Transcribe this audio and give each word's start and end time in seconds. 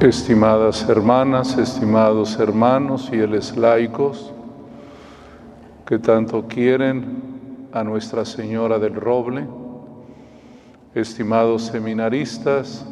Estimadas 0.00 0.86
hermanas, 0.90 1.56
estimados 1.56 2.38
hermanos 2.38 3.06
y 3.06 3.12
fieles 3.12 3.56
laicos 3.56 4.30
que 5.86 5.98
tanto 5.98 6.46
quieren 6.46 7.68
a 7.72 7.82
Nuestra 7.82 8.26
Señora 8.26 8.78
del 8.78 8.94
Roble, 8.94 9.46
estimados 10.94 11.62
seminaristas, 11.62 12.84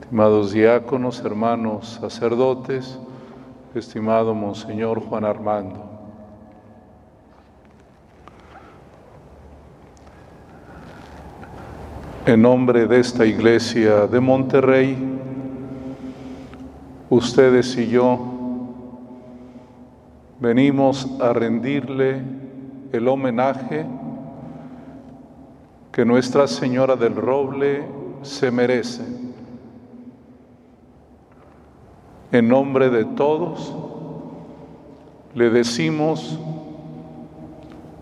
estimados 0.00 0.52
diáconos, 0.52 1.20
hermanos 1.24 1.98
sacerdotes, 2.00 2.96
estimado 3.74 4.34
Monseñor 4.34 5.00
Juan 5.00 5.24
Armando. 5.24 5.84
En 12.24 12.40
nombre 12.42 12.86
de 12.86 13.00
esta 13.00 13.26
iglesia 13.26 14.06
de 14.06 14.20
Monterrey, 14.20 15.17
ustedes 17.10 17.76
y 17.76 17.88
yo 17.88 18.18
venimos 20.40 21.08
a 21.20 21.32
rendirle 21.32 22.22
el 22.92 23.08
homenaje 23.08 23.86
que 25.90 26.04
Nuestra 26.04 26.46
Señora 26.46 26.96
del 26.96 27.16
Roble 27.16 27.84
se 28.22 28.50
merece. 28.50 29.02
En 32.30 32.48
nombre 32.48 32.90
de 32.90 33.04
todos, 33.04 33.74
le 35.34 35.50
decimos, 35.50 36.38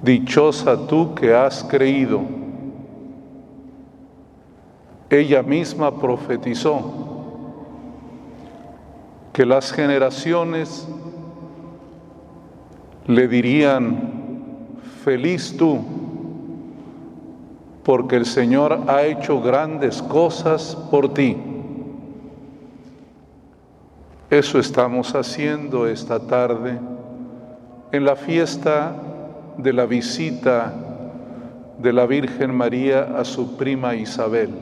dichosa 0.03 0.87
tú 0.87 1.15
que 1.15 1.33
has 1.33 1.63
creído. 1.65 2.23
Ella 5.09 5.43
misma 5.43 5.97
profetizó 5.99 7.16
que 9.37 9.45
las 9.45 9.71
generaciones 9.71 10.89
le 13.07 13.29
dirían, 13.29 14.79
feliz 15.05 15.55
tú, 15.59 15.79
porque 17.85 18.17
el 18.17 18.25
Señor 18.25 18.85
ha 18.89 19.03
hecho 19.03 19.43
grandes 19.43 20.01
cosas 20.01 20.75
por 20.91 21.13
ti. 21.13 21.37
Eso 24.31 24.59
estamos 24.59 25.15
haciendo 25.15 25.87
esta 25.87 26.19
tarde 26.19 26.81
en 27.93 28.07
la 28.07 28.17
fiesta 28.17 28.97
de 29.59 29.73
la 29.75 29.85
visita 29.85 30.73
de 31.77 31.93
la 31.93 32.07
Virgen 32.07 32.55
María 32.55 33.19
a 33.19 33.25
su 33.27 33.59
prima 33.59 33.95
Isabel, 33.97 34.55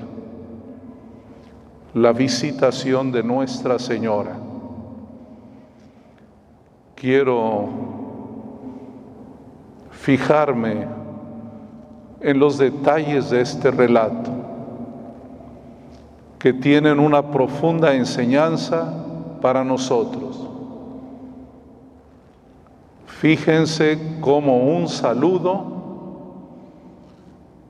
la 1.94 2.12
visitación 2.12 3.12
de 3.12 3.22
Nuestra 3.22 3.78
Señora 3.78 4.44
quiero 7.05 7.69
fijarme 9.91 10.86
en 12.22 12.38
los 12.38 12.56
detalles 12.56 13.28
de 13.28 13.42
este 13.42 13.70
relato, 13.70 14.30
que 16.38 16.55
tienen 16.55 16.98
una 16.98 17.30
profunda 17.30 17.94
enseñanza 17.94 18.91
para 19.42 19.62
nosotros. 19.62 20.48
Fíjense 23.06 23.98
cómo 24.22 24.56
un 24.75 24.88
saludo 24.88 25.66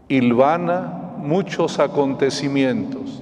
hilvana 0.07 1.17
muchos 1.19 1.81
acontecimientos. 1.81 3.21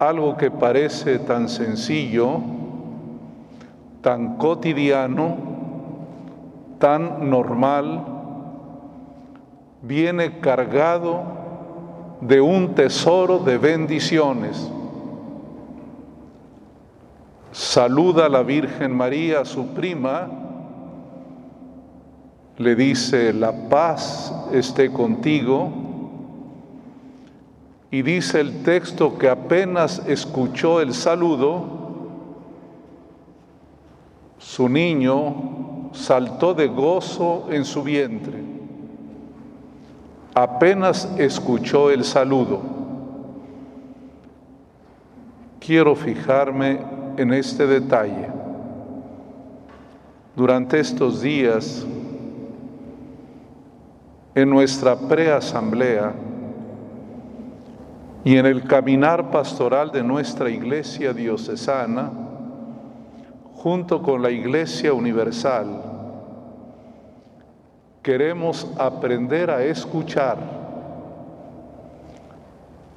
Algo 0.00 0.36
que 0.36 0.50
parece 0.50 1.20
tan 1.20 1.48
sencillo, 1.48 2.57
tan 4.00 4.36
cotidiano, 4.36 5.36
tan 6.78 7.28
normal, 7.28 8.04
viene 9.82 10.40
cargado 10.40 11.22
de 12.20 12.40
un 12.40 12.74
tesoro 12.74 13.38
de 13.38 13.58
bendiciones. 13.58 14.70
Saluda 17.52 18.26
a 18.26 18.28
la 18.28 18.42
Virgen 18.42 18.94
María, 18.96 19.44
su 19.44 19.68
prima, 19.68 20.28
le 22.56 22.74
dice, 22.74 23.32
la 23.32 23.52
paz 23.68 24.34
esté 24.52 24.92
contigo, 24.92 25.70
y 27.90 28.02
dice 28.02 28.40
el 28.40 28.62
texto 28.62 29.16
que 29.16 29.30
apenas 29.30 30.02
escuchó 30.06 30.80
el 30.80 30.92
saludo, 30.92 31.77
su 34.58 34.68
niño 34.68 35.92
saltó 35.92 36.52
de 36.52 36.66
gozo 36.66 37.46
en 37.48 37.64
su 37.64 37.84
vientre. 37.84 38.42
Apenas 40.34 41.08
escuchó 41.16 41.92
el 41.92 42.02
saludo. 42.02 42.60
Quiero 45.60 45.94
fijarme 45.94 46.80
en 47.16 47.34
este 47.34 47.68
detalle. 47.68 48.30
Durante 50.34 50.80
estos 50.80 51.22
días, 51.22 51.86
en 54.34 54.50
nuestra 54.50 54.96
preasamblea 54.98 56.14
y 58.24 58.36
en 58.36 58.44
el 58.44 58.64
caminar 58.64 59.30
pastoral 59.30 59.92
de 59.92 60.02
nuestra 60.02 60.50
iglesia 60.50 61.12
diocesana, 61.12 62.27
junto 63.62 64.02
con 64.02 64.22
la 64.22 64.30
Iglesia 64.30 64.92
Universal, 64.92 65.82
queremos 68.02 68.68
aprender 68.78 69.50
a 69.50 69.64
escuchar, 69.64 70.38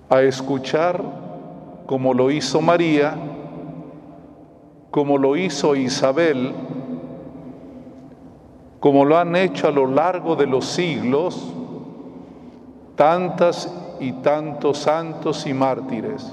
a 0.08 0.22
escuchar 0.22 1.02
como 1.88 2.14
lo 2.14 2.30
hizo 2.30 2.62
María, 2.62 3.16
como 4.92 5.18
lo 5.18 5.36
hizo 5.36 5.76
Isabel, 5.76 6.54
como 8.80 9.04
lo 9.04 9.18
han 9.18 9.36
hecho 9.36 9.68
a 9.68 9.72
lo 9.72 9.88
largo 9.88 10.36
de 10.36 10.46
los 10.46 10.66
siglos 10.66 11.54
tantas 12.96 13.74
y 14.00 14.12
tantos 14.14 14.78
santos 14.78 15.48
y 15.48 15.54
mártires. 15.56 16.32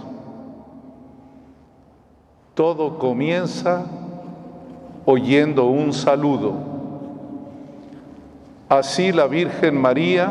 Todo 2.55 2.99
comienza 2.99 3.87
oyendo 5.11 5.65
un 5.65 5.95
saludo. 5.95 6.53
Así 8.69 9.11
la 9.11 9.27
Virgen 9.27 9.81
María 9.81 10.31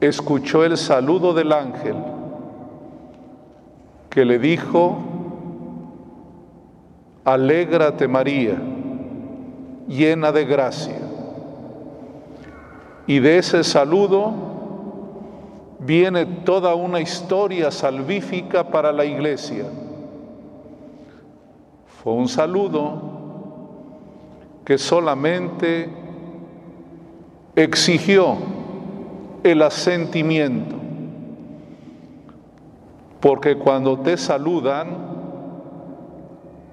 escuchó 0.00 0.64
el 0.64 0.78
saludo 0.78 1.34
del 1.34 1.52
ángel 1.52 1.96
que 4.08 4.24
le 4.24 4.38
dijo, 4.38 4.96
Alégrate 7.22 8.08
María, 8.08 8.56
llena 9.86 10.32
de 10.32 10.46
gracia. 10.46 10.98
Y 13.06 13.18
de 13.18 13.36
ese 13.36 13.62
saludo 13.62 14.32
viene 15.80 16.24
toda 16.24 16.74
una 16.74 16.98
historia 16.98 17.70
salvífica 17.70 18.70
para 18.70 18.90
la 18.90 19.04
iglesia. 19.04 19.66
Fue 22.02 22.14
un 22.14 22.28
saludo 22.28 23.17
que 24.68 24.76
solamente 24.76 25.88
exigió 27.56 28.36
el 29.42 29.62
asentimiento. 29.62 30.76
Porque 33.18 33.56
cuando 33.56 34.00
te 34.00 34.18
saludan, 34.18 34.88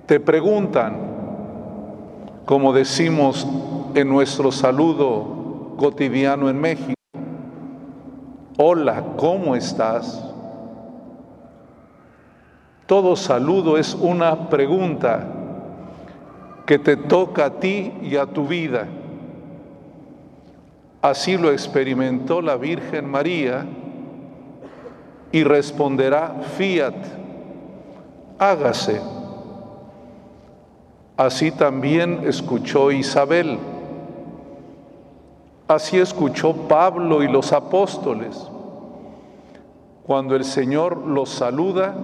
te 0.07 0.19
preguntan, 0.19 0.97
como 2.43 2.73
decimos 2.73 3.47
en 3.93 4.09
nuestro 4.09 4.51
saludo 4.51 5.77
cotidiano 5.77 6.49
en 6.49 6.59
México, 6.59 6.95
hola, 8.57 9.05
¿cómo 9.15 9.55
estás? 9.55 10.21
Todo 12.87 13.15
saludo 13.15 13.77
es 13.77 13.93
una 13.93 14.49
pregunta 14.49 15.34
que 16.65 16.79
te 16.79 16.97
toca 16.97 17.45
a 17.45 17.59
ti 17.59 17.93
y 18.01 18.15
a 18.15 18.25
tu 18.25 18.47
vida. 18.47 18.87
Así 21.01 21.37
lo 21.37 21.51
experimentó 21.51 22.41
la 22.41 22.55
Virgen 22.55 23.09
María 23.09 23.65
y 25.31 25.43
responderá, 25.43 26.41
fiat, 26.57 26.95
hágase. 28.39 29.01
Así 31.17 31.51
también 31.51 32.21
escuchó 32.25 32.91
Isabel. 32.91 33.59
Así 35.67 35.97
escuchó 35.97 36.53
Pablo 36.67 37.23
y 37.23 37.27
los 37.27 37.53
apóstoles. 37.53 38.49
Cuando 40.05 40.35
el 40.35 40.43
Señor 40.43 40.97
los 40.97 41.29
saluda, 41.29 41.95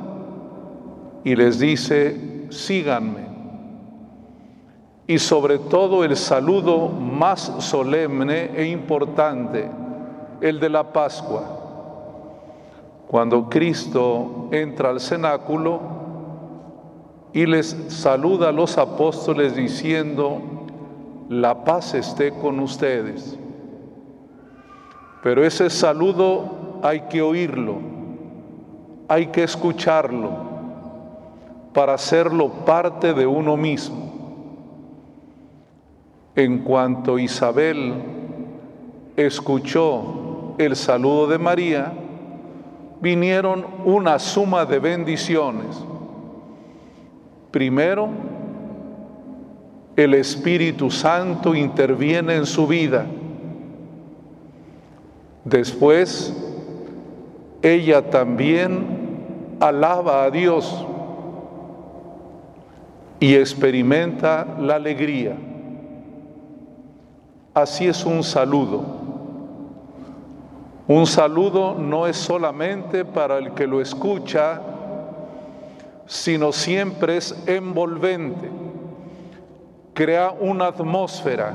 y 1.23 1.35
les 1.35 1.59
dice, 1.59 2.47
síganme. 2.49 3.30
Y 5.11 5.19
sobre 5.19 5.59
todo 5.59 6.05
el 6.05 6.15
saludo 6.15 6.87
más 6.87 7.51
solemne 7.59 8.51
e 8.55 8.67
importante, 8.67 9.69
el 10.39 10.57
de 10.57 10.69
la 10.69 10.93
Pascua. 10.93 11.43
Cuando 13.09 13.49
Cristo 13.49 14.47
entra 14.51 14.89
al 14.89 15.01
cenáculo 15.01 15.81
y 17.33 17.45
les 17.45 17.75
saluda 17.89 18.47
a 18.47 18.51
los 18.53 18.77
apóstoles 18.77 19.53
diciendo, 19.53 20.39
la 21.27 21.65
paz 21.65 21.93
esté 21.93 22.31
con 22.31 22.61
ustedes. 22.61 23.37
Pero 25.23 25.43
ese 25.43 25.69
saludo 25.69 26.79
hay 26.83 27.01
que 27.09 27.21
oírlo, 27.21 27.79
hay 29.09 29.27
que 29.27 29.43
escucharlo 29.43 30.29
para 31.73 31.95
hacerlo 31.95 32.47
parte 32.65 33.13
de 33.13 33.27
uno 33.27 33.57
mismo. 33.57 34.10
En 36.41 36.57
cuanto 36.63 37.19
Isabel 37.19 37.93
escuchó 39.15 40.55
el 40.57 40.75
saludo 40.75 41.27
de 41.27 41.37
María, 41.37 41.93
vinieron 42.99 43.63
una 43.85 44.17
suma 44.17 44.65
de 44.65 44.79
bendiciones. 44.79 45.67
Primero, 47.51 48.09
el 49.95 50.15
Espíritu 50.15 50.89
Santo 50.89 51.53
interviene 51.53 52.37
en 52.37 52.47
su 52.47 52.65
vida. 52.65 53.05
Después, 55.45 56.35
ella 57.61 58.09
también 58.09 59.57
alaba 59.59 60.23
a 60.23 60.31
Dios 60.31 60.87
y 63.19 63.35
experimenta 63.35 64.57
la 64.59 64.77
alegría. 64.77 65.35
Así 67.53 67.87
es 67.87 68.05
un 68.05 68.23
saludo. 68.23 68.81
Un 70.87 71.05
saludo 71.05 71.75
no 71.75 72.07
es 72.07 72.17
solamente 72.17 73.03
para 73.05 73.37
el 73.37 73.51
que 73.51 73.67
lo 73.67 73.81
escucha, 73.81 74.61
sino 76.05 76.51
siempre 76.51 77.17
es 77.17 77.35
envolvente. 77.47 78.49
Crea 79.93 80.31
una 80.31 80.67
atmósfera, 80.67 81.53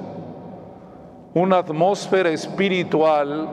una 1.34 1.58
atmósfera 1.58 2.31
espiritual, 2.31 3.49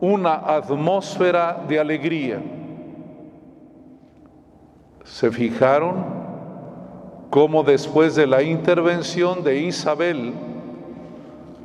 una 0.00 0.34
atmósfera 0.34 1.64
de 1.68 1.78
alegría. 1.78 2.42
¿Se 5.04 5.30
fijaron 5.30 6.04
cómo 7.30 7.64
después 7.64 8.14
de 8.14 8.26
la 8.26 8.42
intervención 8.42 9.42
de 9.42 9.58
Isabel, 9.58 10.32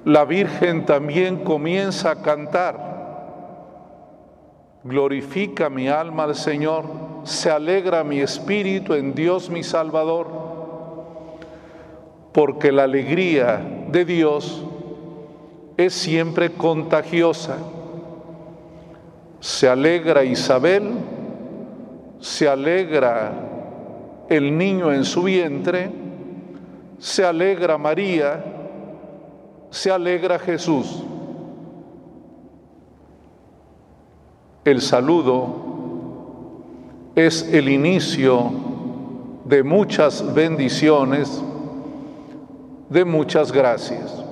la 0.07 0.23
Virgen 0.23 0.85
también 0.85 1.43
comienza 1.43 2.11
a 2.11 2.21
cantar. 2.21 2.79
Glorifica 4.85 5.69
mi 5.69 5.89
alma 5.89 6.23
al 6.23 6.35
Señor, 6.35 6.85
se 7.23 7.51
alegra 7.51 8.05
mi 8.05 8.21
espíritu 8.21 8.93
en 8.93 9.13
Dios 9.13 9.49
mi 9.49 9.63
Salvador, 9.63 10.27
porque 12.31 12.71
la 12.71 12.83
alegría 12.83 13.59
de 13.91 14.05
Dios 14.05 14.63
es 15.75 15.93
siempre 15.93 16.51
contagiosa. 16.51 17.57
Se 19.41 19.67
alegra 19.67 20.23
Isabel, 20.23 20.93
se 22.21 22.47
alegra 22.47 23.33
el 24.29 24.57
niño 24.57 24.93
en 24.93 25.03
su 25.03 25.23
vientre, 25.23 25.91
se 26.97 27.25
alegra 27.25 27.77
María, 27.77 28.56
se 29.69 29.91
alegra 29.91 30.39
Jesús. 30.39 31.03
El 34.63 34.81
saludo 34.81 35.47
es 37.15 37.41
el 37.53 37.69
inicio 37.69 38.51
de 39.45 39.63
muchas 39.63 40.33
bendiciones, 40.33 41.41
de 42.89 43.05
muchas 43.05 43.51
gracias. 43.51 44.23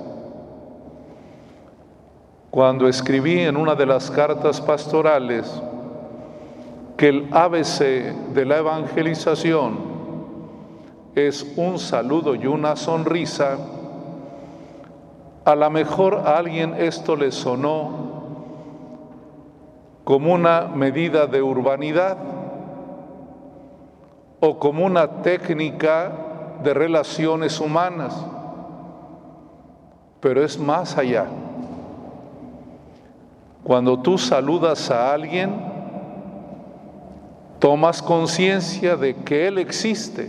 Cuando 2.50 2.86
escribí 2.86 3.40
en 3.40 3.56
una 3.56 3.74
de 3.74 3.86
las 3.86 4.10
cartas 4.10 4.60
pastorales 4.60 5.50
que 6.96 7.08
el 7.08 7.28
ABC 7.32 7.80
de 8.34 8.44
la 8.46 8.58
evangelización 8.58 9.78
es 11.14 11.46
un 11.56 11.78
saludo 11.78 12.34
y 12.34 12.46
una 12.46 12.76
sonrisa, 12.76 13.58
a 15.46 15.54
lo 15.54 15.70
mejor 15.70 16.22
a 16.26 16.38
alguien 16.38 16.74
esto 16.76 17.14
le 17.14 17.30
sonó 17.30 17.90
como 20.02 20.34
una 20.34 20.62
medida 20.62 21.28
de 21.28 21.40
urbanidad 21.40 22.18
o 24.40 24.58
como 24.58 24.84
una 24.84 25.22
técnica 25.22 26.10
de 26.64 26.74
relaciones 26.74 27.60
humanas, 27.60 28.12
pero 30.18 30.44
es 30.44 30.58
más 30.58 30.98
allá. 30.98 31.26
Cuando 33.62 34.00
tú 34.00 34.18
saludas 34.18 34.90
a 34.90 35.14
alguien, 35.14 35.54
tomas 37.60 38.02
conciencia 38.02 38.96
de 38.96 39.14
que 39.14 39.46
Él 39.46 39.58
existe, 39.58 40.28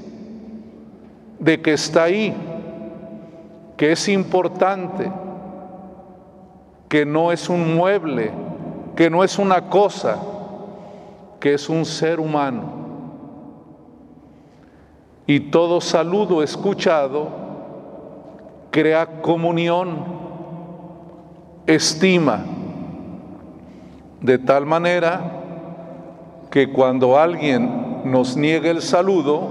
de 1.39 1.59
que 1.59 1.73
está 1.73 2.03
ahí 2.03 2.35
que 3.77 3.91
es 3.91 4.09
importante, 4.09 5.11
que 6.89 7.05
no 7.05 7.31
es 7.31 7.47
un 7.47 7.75
mueble, 7.75 8.31
que 8.95 9.09
no 9.09 9.23
es 9.23 9.37
una 9.37 9.69
cosa, 9.69 10.17
que 11.39 11.53
es 11.53 11.69
un 11.69 11.85
ser 11.85 12.19
humano. 12.19 12.63
Y 15.27 15.51
todo 15.51 15.79
saludo 15.79 16.41
escuchado 16.41 17.27
crea 18.71 19.21
comunión, 19.21 20.05
estima, 21.67 22.43
de 24.21 24.39
tal 24.39 24.65
manera 24.65 25.21
que 26.49 26.71
cuando 26.71 27.19
alguien 27.19 28.01
nos 28.05 28.35
niegue 28.35 28.71
el 28.71 28.81
saludo, 28.81 29.47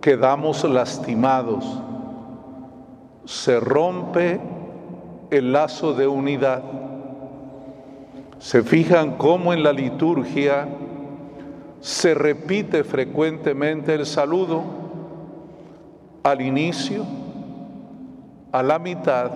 quedamos 0.00 0.64
lastimados 0.64 1.82
se 3.28 3.60
rompe 3.60 4.40
el 5.30 5.52
lazo 5.52 5.92
de 5.92 6.06
unidad. 6.06 6.62
Se 8.38 8.62
fijan 8.62 9.18
cómo 9.18 9.52
en 9.52 9.62
la 9.62 9.74
liturgia 9.74 10.66
se 11.80 12.14
repite 12.14 12.84
frecuentemente 12.84 13.94
el 13.94 14.06
saludo 14.06 14.62
al 16.22 16.40
inicio, 16.40 17.04
a 18.50 18.62
la 18.62 18.78
mitad 18.78 19.30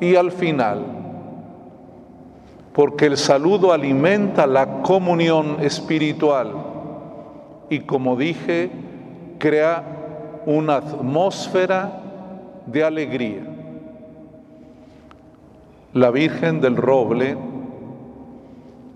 y 0.00 0.16
al 0.16 0.32
final, 0.32 0.82
porque 2.72 3.04
el 3.04 3.18
saludo 3.18 3.74
alimenta 3.74 4.46
la 4.46 4.80
comunión 4.80 5.58
espiritual 5.60 6.54
y 7.68 7.80
como 7.80 8.16
dije, 8.16 8.70
crea 9.38 9.84
una 10.46 10.76
atmósfera 10.76 12.01
de 12.66 12.84
alegría. 12.84 13.42
La 15.92 16.10
Virgen 16.10 16.60
del 16.60 16.76
Roble 16.76 17.36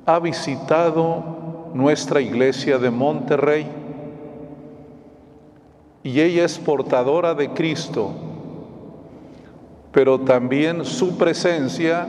ha 0.07 0.19
visitado 0.19 1.71
nuestra 1.75 2.21
iglesia 2.21 2.79
de 2.79 2.91
Monterrey 2.91 3.67
y 6.03 6.21
ella 6.21 6.45
es 6.45 6.59
portadora 6.59 7.35
de 7.35 7.51
Cristo, 7.51 8.13
pero 9.93 10.21
también 10.21 10.85
su 10.85 11.19
presencia 11.19 12.07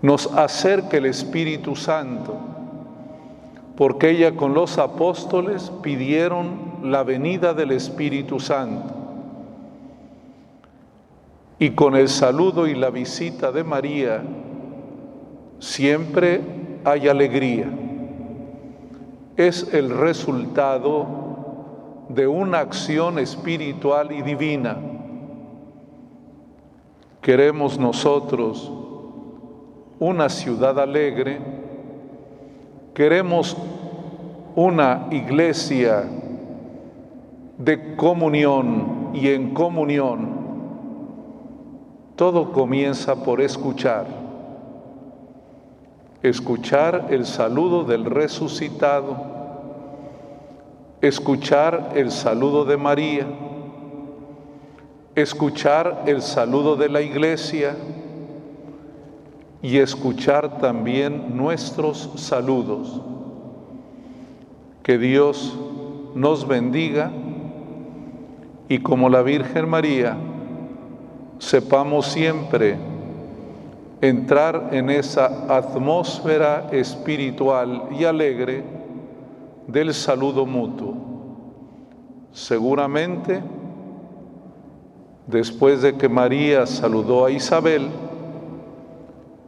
nos 0.00 0.26
acerca 0.32 0.96
el 0.96 1.06
Espíritu 1.06 1.76
Santo, 1.76 2.36
porque 3.76 4.10
ella 4.10 4.34
con 4.34 4.54
los 4.54 4.78
apóstoles 4.78 5.70
pidieron 5.82 6.74
la 6.82 7.02
venida 7.02 7.54
del 7.54 7.72
Espíritu 7.72 8.40
Santo. 8.40 9.03
Y 11.58 11.70
con 11.70 11.94
el 11.94 12.08
saludo 12.08 12.66
y 12.66 12.74
la 12.74 12.90
visita 12.90 13.52
de 13.52 13.64
María 13.64 14.22
siempre 15.58 16.40
hay 16.84 17.08
alegría. 17.08 17.66
Es 19.36 19.72
el 19.72 19.90
resultado 19.90 21.24
de 22.08 22.26
una 22.26 22.60
acción 22.60 23.18
espiritual 23.18 24.12
y 24.12 24.22
divina. 24.22 24.76
Queremos 27.20 27.78
nosotros 27.78 28.70
una 29.98 30.28
ciudad 30.28 30.78
alegre, 30.78 31.38
queremos 32.92 33.56
una 34.54 35.08
iglesia 35.10 36.04
de 37.58 37.96
comunión 37.96 39.10
y 39.14 39.28
en 39.28 39.54
comunión, 39.54 40.33
todo 42.16 42.52
comienza 42.52 43.22
por 43.24 43.40
escuchar. 43.40 44.06
Escuchar 46.22 47.08
el 47.10 47.26
saludo 47.26 47.84
del 47.84 48.06
resucitado, 48.06 49.16
escuchar 51.02 51.90
el 51.94 52.10
saludo 52.10 52.64
de 52.64 52.76
María, 52.76 53.26
escuchar 55.14 56.04
el 56.06 56.22
saludo 56.22 56.76
de 56.76 56.88
la 56.88 57.02
iglesia 57.02 57.76
y 59.60 59.78
escuchar 59.78 60.58
también 60.58 61.36
nuestros 61.36 62.10
saludos. 62.16 63.02
Que 64.82 64.98
Dios 64.98 65.58
nos 66.14 66.46
bendiga 66.46 67.10
y 68.68 68.78
como 68.78 69.10
la 69.10 69.22
Virgen 69.22 69.68
María, 69.68 70.16
sepamos 71.38 72.06
siempre 72.06 72.76
entrar 74.00 74.70
en 74.72 74.90
esa 74.90 75.54
atmósfera 75.54 76.68
espiritual 76.72 77.88
y 77.98 78.04
alegre 78.04 78.62
del 79.66 79.94
saludo 79.94 80.44
mutuo. 80.46 80.94
Seguramente, 82.32 83.42
después 85.26 85.82
de 85.82 85.96
que 85.96 86.08
María 86.08 86.66
saludó 86.66 87.24
a 87.24 87.30
Isabel, 87.30 87.88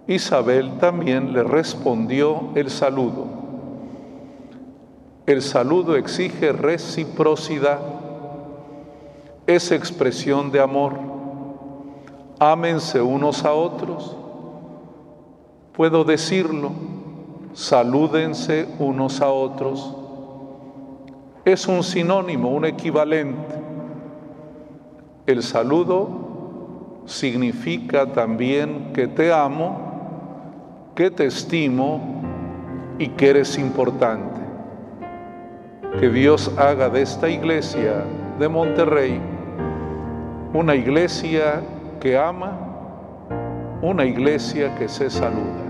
Isabel 0.07 0.79
también 0.79 1.33
le 1.33 1.43
respondió 1.43 2.51
el 2.55 2.71
saludo. 2.71 3.27
El 5.27 5.43
saludo 5.43 5.97
exige 5.97 6.53
reciprocidad, 6.53 7.81
es 9.49 9.73
expresión 9.73 10.53
de 10.53 10.61
amor. 10.61 11.16
Ámense 12.39 13.01
unos 13.01 13.45
a 13.45 13.53
otros. 13.53 14.17
Puedo 15.73 16.05
decirlo, 16.05 16.73
salúdense 17.53 18.69
unos 18.79 19.21
a 19.21 19.31
otros. 19.31 19.95
Es 21.45 21.67
un 21.67 21.83
sinónimo, 21.83 22.51
un 22.51 22.65
equivalente. 22.65 23.55
El 25.27 25.43
saludo 25.43 27.03
significa 27.07 28.13
también 28.13 28.93
que 28.93 29.07
te 29.07 29.33
amo, 29.33 30.93
que 30.95 31.11
te 31.11 31.27
estimo 31.27 32.01
y 32.99 33.09
que 33.09 33.31
eres 33.31 33.59
importante. 33.59 34.41
Que 36.01 36.11
Dios 36.11 36.53
haga 36.59 36.91
de 36.91 37.03
esta 37.03 37.29
iglesia 37.29 38.05
de 38.39 38.49
Monterrey 38.49 39.21
una 40.53 40.75
iglesia 40.75 41.63
que 42.01 42.17
ama, 42.17 42.59
una 43.83 44.05
iglesia 44.05 44.75
que 44.77 44.89
se 44.89 45.11
saluda. 45.11 45.66